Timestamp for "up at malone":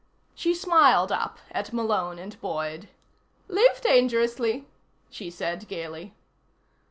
1.11-2.17